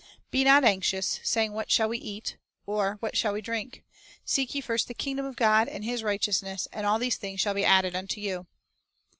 [0.31, 2.35] "Be not anxious, 3 saying, What shall we eat?
[2.65, 3.83] or, What shall we drink?..
[4.25, 7.39] Seek ye first the kingdom of God, and His righteous ness; and all these things
[7.39, 8.47] shall be added unto you."